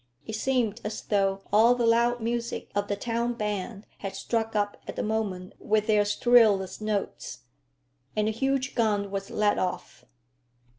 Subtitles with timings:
[0.25, 4.77] It seemed as though all the loud music of the town band had struck up
[4.87, 7.41] at the moment with their shrillest notes.
[8.15, 10.03] And a huge gun was let off.